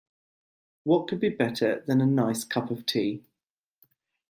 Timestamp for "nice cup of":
2.07-2.87